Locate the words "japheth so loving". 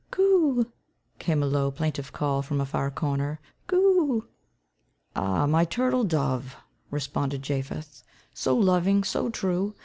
7.43-9.03